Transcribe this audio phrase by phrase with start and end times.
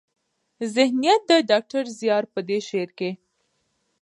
[0.75, 3.09] ذهنيت د ډاکټر زيار په دې شعر کې